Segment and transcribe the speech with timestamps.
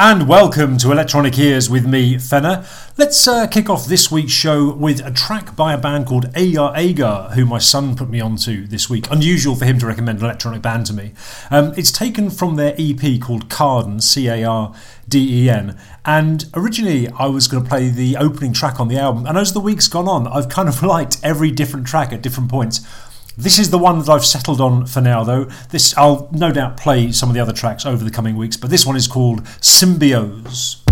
[0.00, 2.64] and welcome to Electronic Ears with me, Fenner.
[2.96, 6.72] Let's uh, kick off this week's show with a track by a band called Agar
[6.76, 9.10] Agar, who my son put me onto this week.
[9.10, 11.14] Unusual for him to recommend an electronic band to me.
[11.50, 14.72] Um, it's taken from their EP called Carden, C A R
[15.08, 15.76] D E N.
[16.04, 19.26] And originally, I was going to play the opening track on the album.
[19.26, 22.50] And as the week's gone on, I've kind of liked every different track at different
[22.50, 22.86] points.
[23.40, 25.44] This is the one that I've settled on for now, though.
[25.70, 28.68] This I'll no doubt play some of the other tracks over the coming weeks, but
[28.68, 30.87] this one is called Symbiose.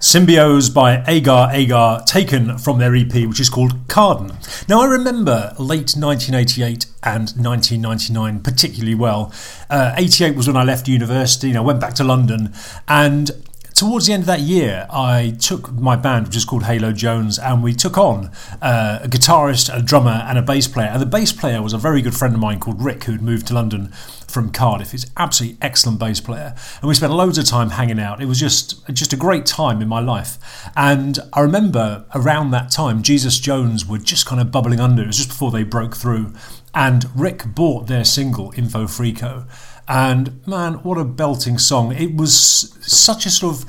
[0.00, 4.32] Symbiose by Agar Agar, taken from their EP, which is called Carden.
[4.66, 9.30] Now, I remember late 1988 and 1999 particularly well.
[9.68, 12.54] Uh, 88 was when I left university, and I went back to London,
[12.88, 13.30] and
[13.80, 17.38] towards the end of that year, I took my band, which is called Halo Jones,
[17.38, 18.30] and we took on
[18.60, 20.88] uh, a guitarist, a drummer, and a bass player.
[20.88, 23.46] And the bass player was a very good friend of mine called Rick, who'd moved
[23.46, 23.88] to London
[24.28, 24.90] from Cardiff.
[24.90, 28.20] He's an absolutely excellent bass player, and we spent loads of time hanging out.
[28.20, 30.36] It was just just a great time in my life.
[30.76, 35.04] And I remember around that time, Jesus Jones were just kind of bubbling under.
[35.04, 36.34] It was just before they broke through,
[36.74, 39.48] and Rick bought their single Info Freako
[39.90, 41.92] and man, what a belting song!
[41.92, 42.32] It was
[42.80, 43.64] such a sort of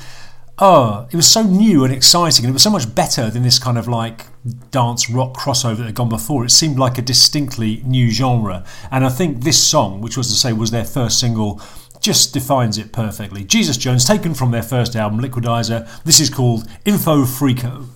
[0.59, 3.57] oh, it was so new and exciting, and it was so much better than this
[3.57, 4.27] kind of like
[4.69, 6.45] dance rock crossover that had gone before.
[6.45, 10.35] It seemed like a distinctly new genre, and I think this song, which was to
[10.35, 11.59] say was their first single,
[11.99, 13.43] just defines it perfectly.
[13.43, 15.89] Jesus Jones, taken from their first album, Liquidizer.
[16.03, 17.87] This is called Info Freako.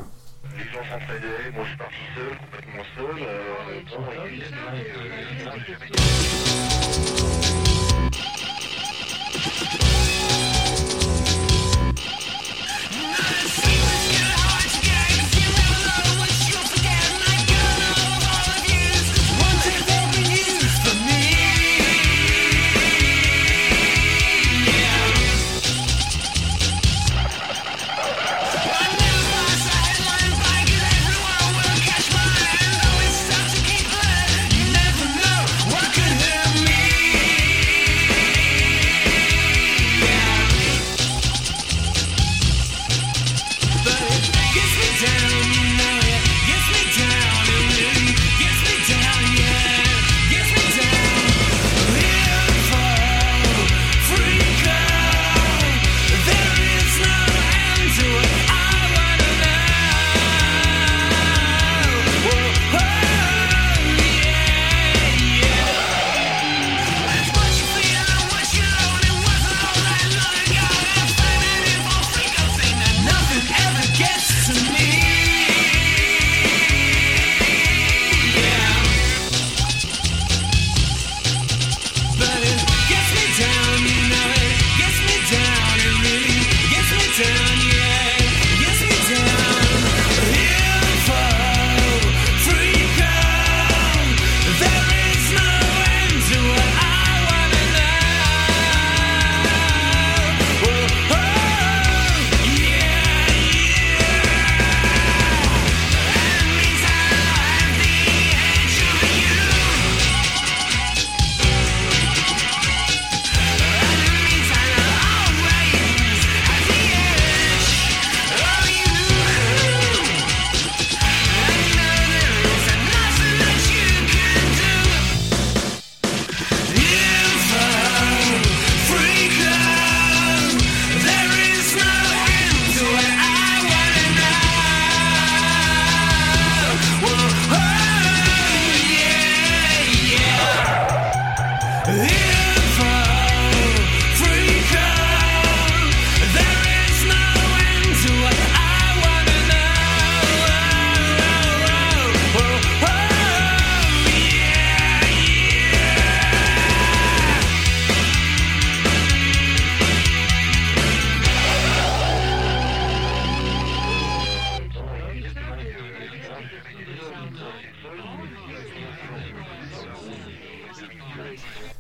[45.06, 45.75] down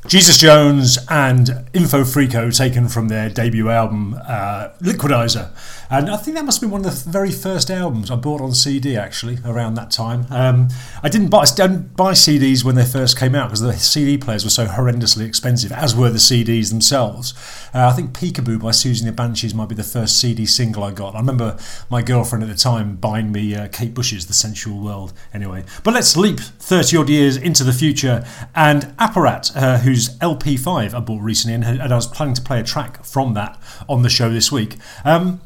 [0.08, 5.50] Jesus Jones and Info Freako taken from their debut album uh, Liquidizer.
[5.89, 8.42] And I think that must have been one of the very first albums I bought
[8.42, 10.25] on CD actually around that time.
[10.30, 10.70] Um,
[11.04, 14.44] I didn't buy, didn't buy CDs when they first came out because the CD players
[14.44, 17.34] were so horrendously expensive, as were the CDs themselves.
[17.74, 20.84] Uh, I think Peekaboo by Siouxsie and the Banshees might be the first CD single
[20.84, 21.15] I got.
[21.15, 21.58] I remember
[21.89, 25.63] my girlfriend at the time buying me uh, Kate Bush's The Sensual World anyway.
[25.84, 28.25] But let's leap 30 odd years into the future
[28.56, 32.60] and Apparat, uh, whose LP5 I bought recently, and, and, I was planning to play
[32.60, 34.75] a track from that on the show this week.
[35.04, 35.42] Um,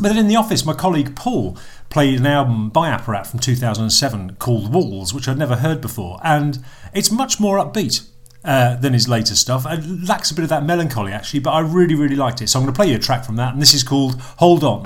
[0.00, 1.56] but then in the office, my colleague Paul
[1.90, 6.64] played an album by Apparat from 2007 called Walls, which I'd never heard before, and
[6.94, 8.08] it's much more upbeat.
[8.44, 9.64] Uh, than his later stuff.
[9.70, 12.48] It lacks a bit of that melancholy actually, but I really, really liked it.
[12.48, 14.64] So I'm going to play you a track from that, and this is called Hold
[14.64, 14.82] On.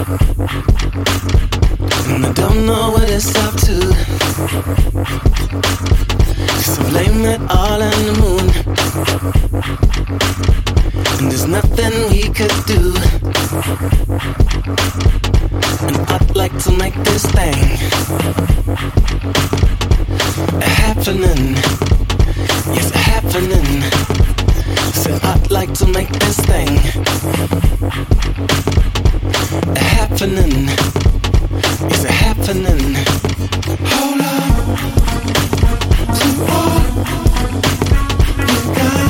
[0.00, 0.06] I
[2.34, 3.92] don't know what it's up to.
[6.62, 8.48] So blame it all on the moon.
[11.18, 12.94] And there's nothing we could do.
[15.86, 17.58] And I'd like to make this thing
[20.62, 21.56] happening.
[22.74, 23.82] Yes, happening.
[24.94, 26.78] Said I'd like to make this thing
[29.76, 30.68] happening.
[31.90, 32.94] Is it happening?
[33.92, 34.50] Hold on
[36.16, 36.80] to all
[38.48, 39.09] you got.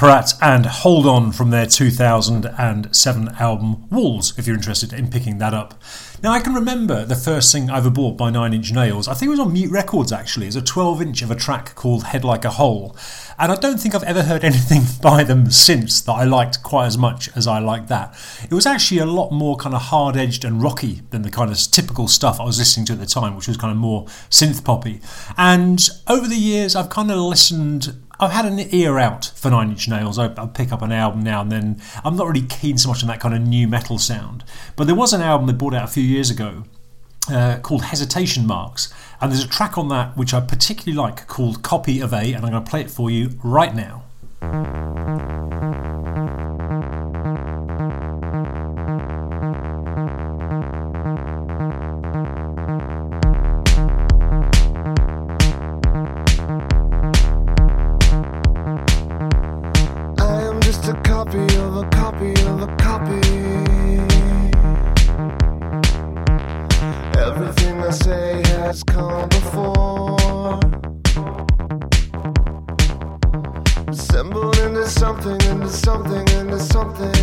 [0.00, 5.52] Apparat and Hold On from their 2007 album Walls, if you're interested in picking that
[5.52, 5.74] up.
[6.22, 9.08] Now, I can remember the first thing I ever bought by Nine Inch Nails.
[9.08, 10.46] I think it was on Mute Records actually.
[10.46, 12.96] It's a 12 inch of a track called Head Like a Hole.
[13.38, 16.86] And I don't think I've ever heard anything by them since that I liked quite
[16.86, 18.18] as much as I liked that.
[18.44, 21.50] It was actually a lot more kind of hard edged and rocky than the kind
[21.50, 24.06] of typical stuff I was listening to at the time, which was kind of more
[24.30, 25.02] synth poppy.
[25.36, 29.70] And over the years, I've kind of listened I've had an ear out for Nine
[29.70, 30.18] Inch Nails.
[30.18, 31.80] I, I, pick up an album now and then.
[32.04, 34.44] I'm not really keen so much on that kind of nu metal sound.
[34.76, 36.64] But there was an album they brought out a few years ago
[37.30, 38.92] uh, called Hesitation Marks.
[39.22, 42.44] And there's a track on that which I particularly like called Copy of A, and
[42.44, 44.04] I'm going to play it for you right now.
[61.30, 63.20] copy of a copy of a copy.
[67.20, 70.58] Everything I say has come before.
[73.86, 77.14] Assembled into something, into something, into something.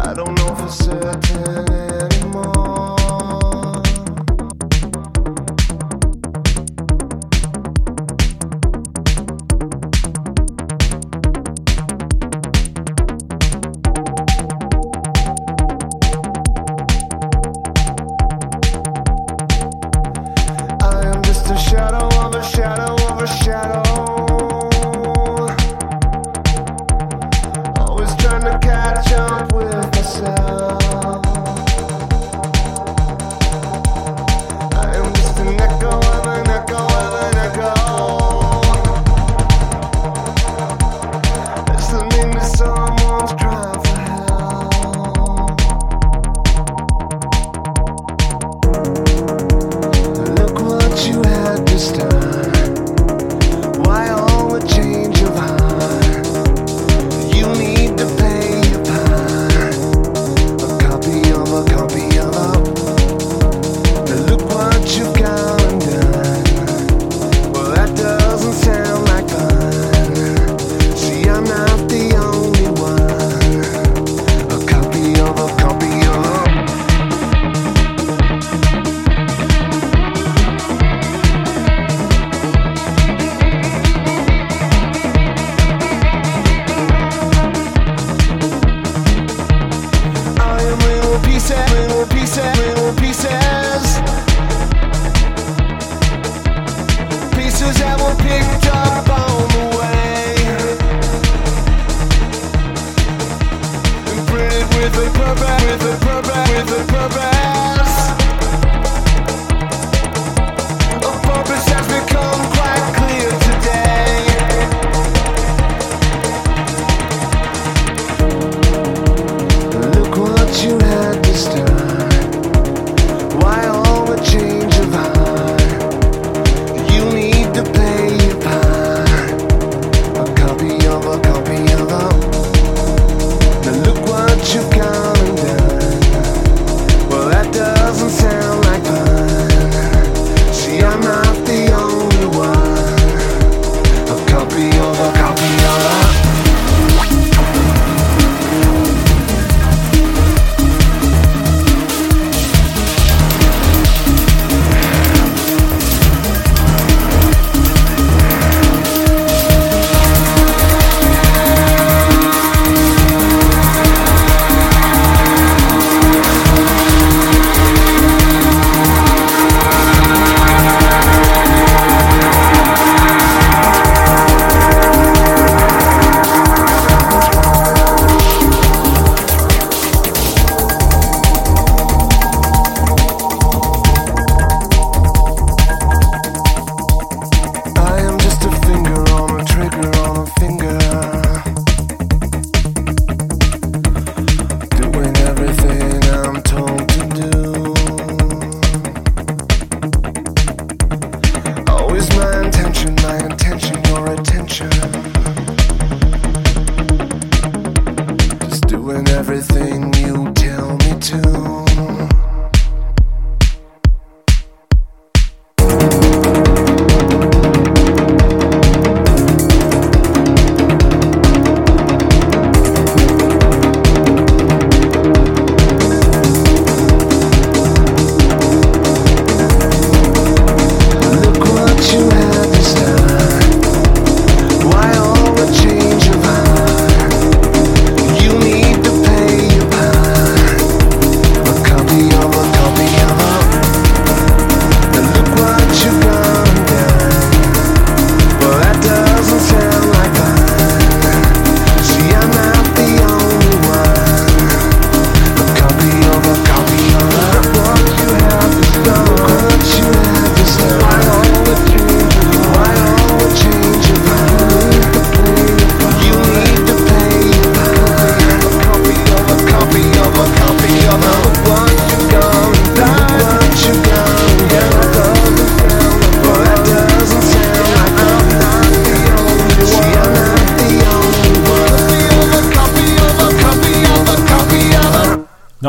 [0.00, 1.87] I don't know for certain.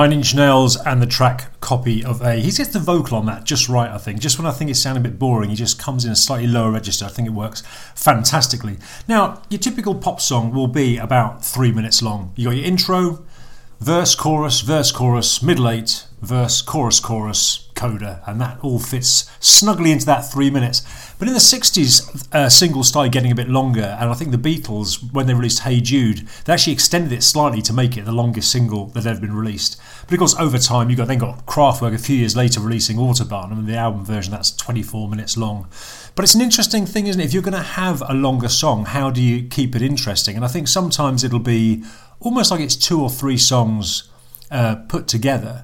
[0.09, 2.37] Nine Inch Nails and the track copy of A.
[2.37, 4.19] He gets the vocal on that just right, I think.
[4.19, 6.47] Just when I think it's sounding a bit boring, he just comes in a slightly
[6.47, 7.05] lower register.
[7.05, 7.61] I think it works
[7.93, 8.79] fantastically.
[9.07, 12.33] Now, your typical pop song will be about three minutes long.
[12.35, 13.23] You got your intro,
[13.79, 19.91] verse, chorus, verse, chorus, middle eight, verse, chorus, chorus, coda, and that all fits snugly
[19.91, 20.81] into that three minutes.
[21.17, 24.37] But in the 60s, uh, singles started getting a bit longer, and I think the
[24.37, 28.11] Beatles, when they released Hey Jude, they actually extended it slightly to make it the
[28.11, 29.79] longest single that had ever been released.
[30.03, 32.97] But of course, over time, you got then got Kraftwerk a few years later releasing
[32.97, 35.67] Autobahn, and the album version that's 24 minutes long.
[36.19, 37.23] But it's an interesting thing, isn't it?
[37.23, 40.35] If you're going to have a longer song, how do you keep it interesting?
[40.35, 41.81] And I think sometimes it'll be
[42.19, 44.09] almost like it's two or three songs
[44.51, 45.63] uh, put together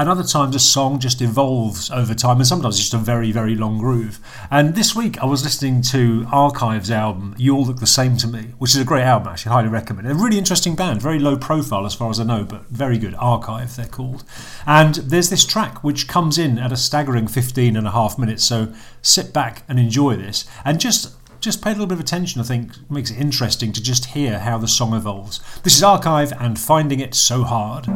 [0.00, 3.32] and other times a song just evolves over time, and sometimes it's just a very,
[3.32, 4.18] very long groove.
[4.50, 8.26] And this week I was listening to Archive's album, You All Look the Same to
[8.26, 10.10] Me, which is a great album, actually, highly recommend.
[10.10, 13.14] A really interesting band, very low profile as far as I know, but very good.
[13.16, 14.24] Archive, they're called.
[14.66, 18.42] And there's this track which comes in at a staggering 15 and a half minutes,
[18.42, 20.46] so sit back and enjoy this.
[20.64, 23.82] And just just pay a little bit of attention, I think makes it interesting to
[23.82, 25.40] just hear how the song evolves.
[25.62, 27.86] This is Archive and Finding It So Hard.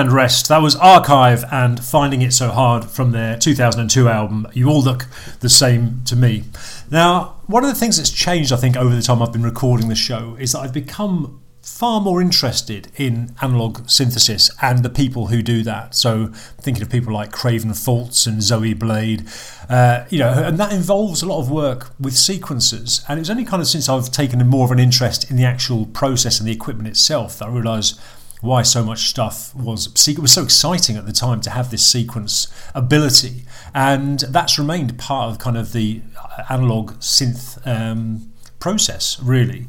[0.00, 0.48] And rest.
[0.48, 5.04] That was Archive and Finding It So Hard from their 2002 album, You All Look
[5.40, 6.44] the Same to Me.
[6.90, 9.90] Now, one of the things that's changed, I think, over the time I've been recording
[9.90, 15.26] the show is that I've become far more interested in analog synthesis and the people
[15.26, 15.94] who do that.
[15.94, 16.28] So,
[16.62, 19.28] thinking of people like Craven Faults and Zoe Blade,
[19.68, 23.04] uh, you know, and that involves a lot of work with sequencers.
[23.06, 25.44] And it was only kind of since I've taken more of an interest in the
[25.44, 28.00] actual process and the equipment itself that I realised
[28.40, 31.86] why so much stuff was it was so exciting at the time to have this
[31.86, 36.02] sequence ability, and that's remained part of kind of the
[36.48, 39.66] analog synth um, process really.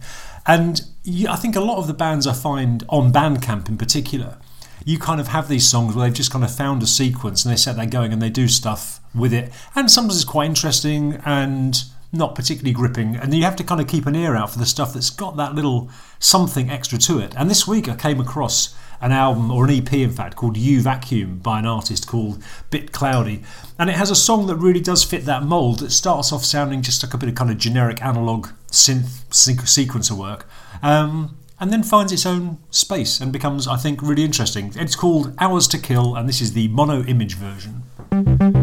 [0.47, 0.81] And
[1.29, 4.37] I think a lot of the bands I find on Bandcamp in particular,
[4.85, 7.51] you kind of have these songs where they've just kind of found a sequence and
[7.51, 11.21] they set that going and they do stuff with it, and sometimes it's quite interesting
[11.25, 14.59] and not particularly gripping, and you have to kind of keep an ear out for
[14.59, 15.89] the stuff that's got that little
[16.19, 17.33] something extra to it.
[17.37, 20.81] And this week I came across an album, or an EP in fact, called You
[20.81, 23.41] Vacuum by an artist called Bit Cloudy.
[23.79, 25.79] And it has a song that really does fit that mould.
[25.79, 30.11] that starts off sounding just like a bit of kind of generic analog synth sequencer
[30.11, 30.47] work.
[30.83, 34.71] Um, and then finds its own space and becomes, I think, really interesting.
[34.75, 38.60] It's called Hours to Kill, and this is the mono image version.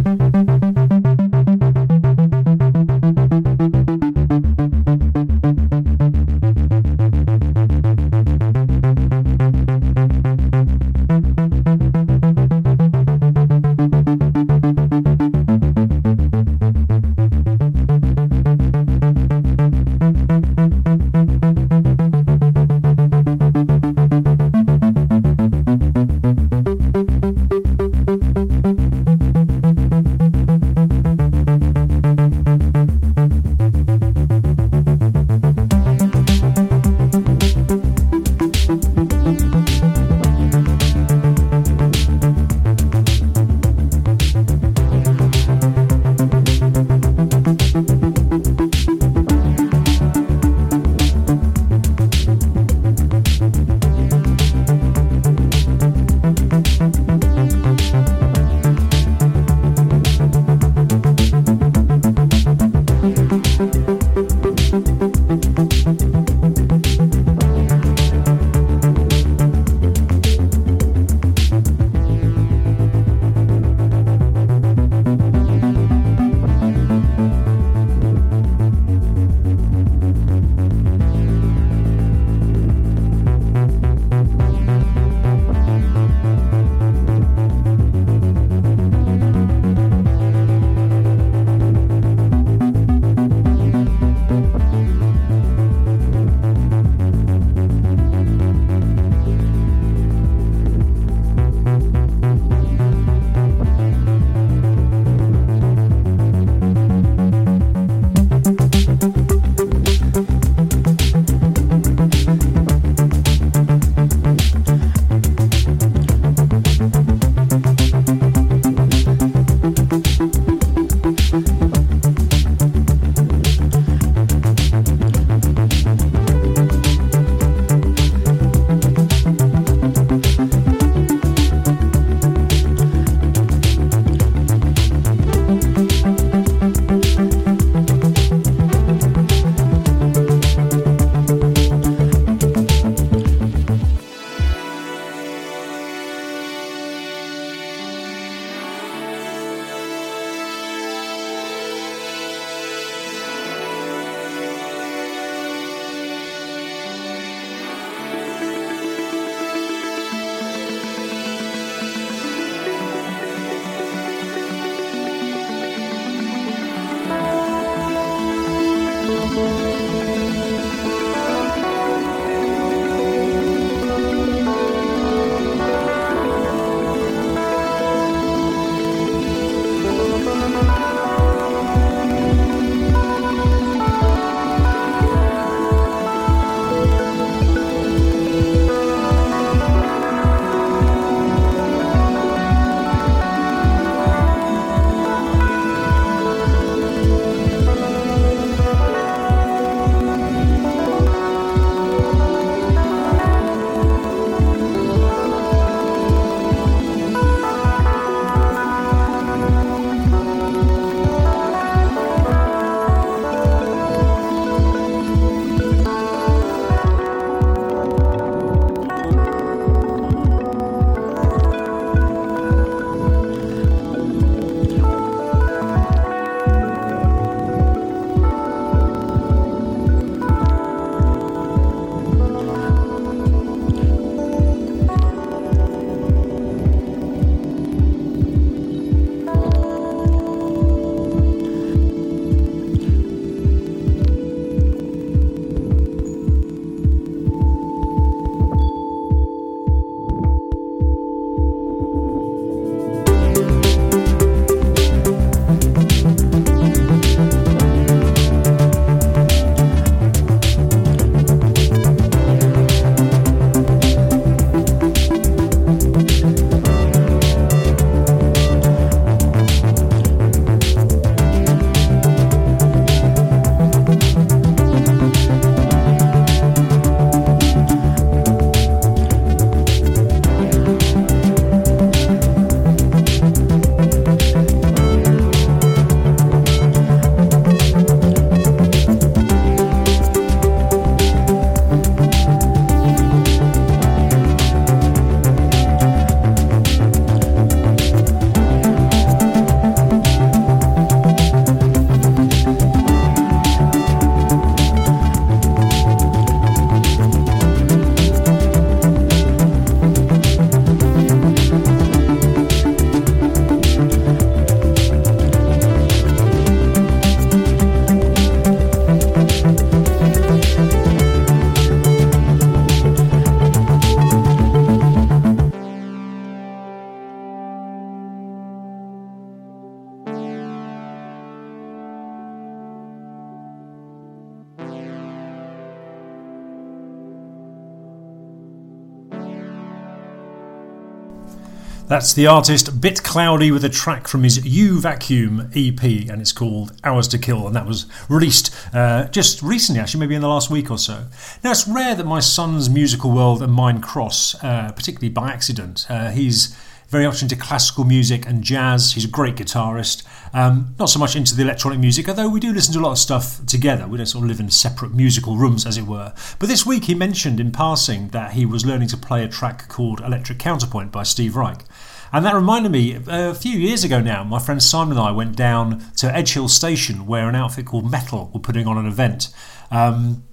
[341.98, 346.30] That's the artist Bit Cloudy with a track from his U Vacuum EP, and it's
[346.30, 350.28] called Hours to Kill, and that was released uh, just recently, actually, maybe in the
[350.28, 351.06] last week or so.
[351.42, 355.86] Now, it's rare that my son's musical world and mine cross, uh, particularly by accident.
[355.90, 356.56] Uh, he's
[356.88, 358.92] very much into classical music and jazz.
[358.92, 360.04] He's a great guitarist.
[360.32, 362.92] Um, not so much into the electronic music, although we do listen to a lot
[362.92, 363.86] of stuff together.
[363.86, 366.14] We don't sort of live in separate musical rooms, as it were.
[366.38, 369.68] But this week he mentioned in passing that he was learning to play a track
[369.68, 371.64] called Electric Counterpoint by Steve Reich.
[372.10, 375.36] And that reminded me, a few years ago now, my friend Simon and I went
[375.36, 379.28] down to Edge Hill Station where an outfit called Metal were putting on an event.
[379.70, 380.24] Um,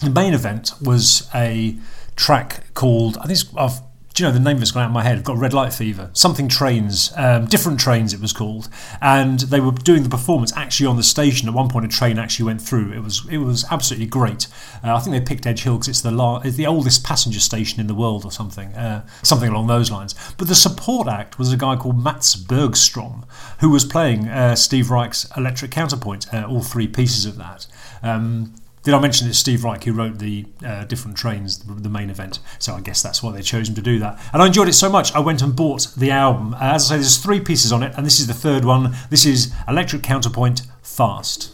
[0.00, 1.76] the main event was a
[2.14, 3.80] track called, I think I've
[4.14, 5.18] do you know the name of it's gone out of my head?
[5.18, 6.08] I've got red light fever.
[6.12, 8.68] Something trains, um, different trains it was called,
[9.02, 11.48] and they were doing the performance actually on the station.
[11.48, 12.92] At one point, a train actually went through.
[12.92, 14.46] It was it was absolutely great.
[14.84, 17.40] Uh, I think they picked Edge Hill because it's the la- it's the oldest passenger
[17.40, 20.14] station in the world or something, uh, something along those lines.
[20.38, 23.24] But the support act was a guy called Mats Bergstrom,
[23.58, 27.66] who was playing uh, Steve Reich's Electric Counterpoint, uh, all three pieces of that.
[28.00, 28.54] Um,
[28.84, 32.38] did I mention it's Steve Reich who wrote the uh, different trains, the, main event?
[32.58, 34.20] So I guess that's why they chose him to do that.
[34.32, 36.54] And I enjoyed it so much, I went and bought the album.
[36.60, 38.94] As I say, there's three pieces on it, and this is the third one.
[39.08, 41.50] This is Electric Counterpoint Fast.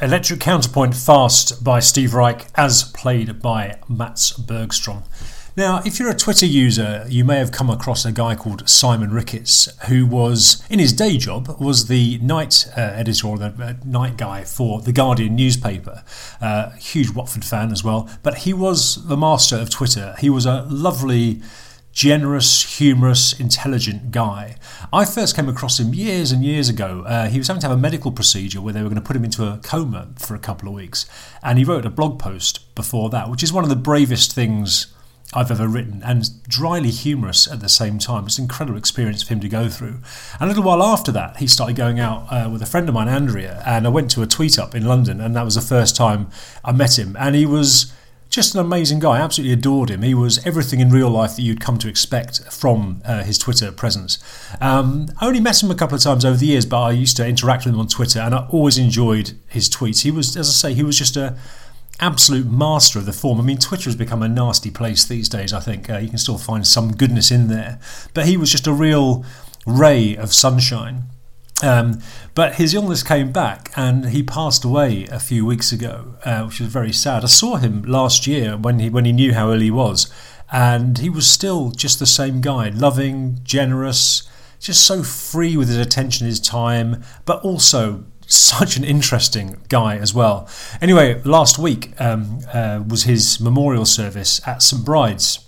[0.00, 5.02] Electric Counterpoint Fast by Steve Reich as played by Mats Bergstrom.
[5.56, 9.10] Now, if you're a Twitter user, you may have come across a guy called Simon
[9.10, 13.74] Ricketts, who was, in his day job, was the night uh, editor or the uh,
[13.84, 16.04] night guy for the Guardian newspaper.
[16.40, 20.14] Uh, huge Watford fan as well, but he was the master of Twitter.
[20.20, 21.42] He was a lovely
[21.98, 24.54] generous, humorous, intelligent guy.
[24.92, 27.02] I first came across him years and years ago.
[27.04, 29.16] Uh, he was having to have a medical procedure where they were going to put
[29.16, 31.06] him into a coma for a couple of weeks.
[31.42, 34.94] And he wrote a blog post before that, which is one of the bravest things
[35.34, 38.26] I've ever written and dryly humorous at the same time.
[38.26, 39.98] It's an incredible experience for him to go through.
[40.38, 42.94] And a little while after that, he started going out uh, with a friend of
[42.94, 45.60] mine, Andrea, and I went to a tweet up in London, and that was the
[45.60, 46.30] first time
[46.64, 47.16] I met him.
[47.18, 47.92] And he was
[48.38, 49.18] just an amazing guy.
[49.18, 50.02] I absolutely adored him.
[50.02, 53.72] He was everything in real life that you'd come to expect from uh, his Twitter
[53.72, 54.20] presence.
[54.60, 57.16] Um, I only met him a couple of times over the years, but I used
[57.16, 60.02] to interact with him on Twitter, and I always enjoyed his tweets.
[60.02, 61.36] He was, as I say, he was just a
[61.98, 63.40] absolute master of the form.
[63.40, 65.52] I mean, Twitter has become a nasty place these days.
[65.52, 67.80] I think uh, you can still find some goodness in there,
[68.14, 69.24] but he was just a real
[69.66, 71.06] ray of sunshine.
[71.62, 72.00] Um,
[72.34, 76.60] but his illness came back and he passed away a few weeks ago, uh, which
[76.60, 77.24] was very sad.
[77.24, 80.12] I saw him last year when he when he knew how ill he was,
[80.52, 84.28] and he was still just the same guy, loving, generous,
[84.60, 90.14] just so free with his attention, his time, but also such an interesting guy as
[90.14, 90.48] well.
[90.80, 95.47] Anyway, last week um, uh, was his memorial service at St Bride's.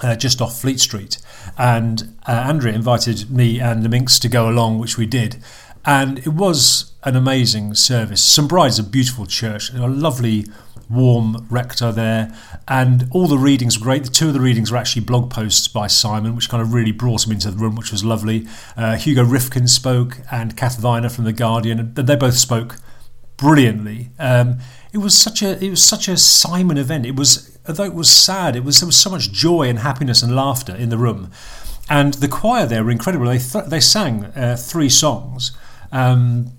[0.00, 1.18] Uh, just off Fleet Street,
[1.56, 5.42] and uh, Andrea invited me and the Minx to go along, which we did,
[5.84, 8.22] and it was an amazing service.
[8.22, 10.46] St Bride's a beautiful church, a lovely
[10.88, 12.32] warm rector there,
[12.66, 14.04] and all the readings were great.
[14.04, 16.92] The two of the readings were actually blog posts by Simon, which kind of really
[16.92, 18.46] brought him into the room, which was lovely.
[18.76, 22.76] Uh, Hugo Rifkin spoke, and Kath Viner from the Guardian, and they both spoke
[23.36, 24.10] brilliantly.
[24.18, 24.58] Um,
[24.92, 27.06] it was such a it was such a Simon event.
[27.06, 30.22] It was although it was sad, it was there was so much joy and happiness
[30.22, 31.30] and laughter in the room,
[31.88, 33.26] and the choir there were incredible.
[33.26, 35.52] They th- they sang uh, three songs.
[35.92, 36.52] Um,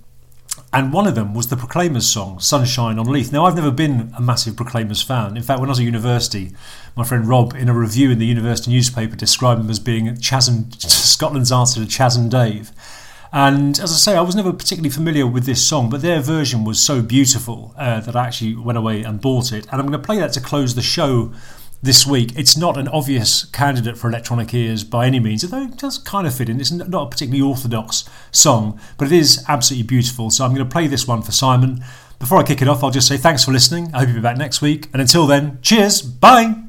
[0.72, 3.32] and one of them was the Proclaimers song, Sunshine on Leith.
[3.32, 5.36] Now, I've never been a massive Proclaimers fan.
[5.36, 6.52] In fact, when I was at university,
[6.96, 10.48] my friend Rob, in a review in the university newspaper, described them as being Chas
[10.48, 12.72] and, Scotland's answer to Chas and Dave.
[13.32, 16.64] And as I say, I was never particularly familiar with this song, but their version
[16.64, 19.66] was so beautiful uh, that I actually went away and bought it.
[19.72, 21.32] And I'm going to play that to close the show
[21.82, 22.34] this week.
[22.36, 26.28] It's not an obvious candidate for electronic ears by any means, although it does kind
[26.28, 26.60] of fit in.
[26.60, 30.30] It's not a particularly orthodox song, but it is absolutely beautiful.
[30.30, 31.84] So I'm going to play this one for Simon.
[32.20, 33.92] Before I kick it off, I'll just say thanks for listening.
[33.94, 34.90] I hope you'll be back next week.
[34.92, 36.02] And until then, cheers.
[36.02, 36.69] Bye.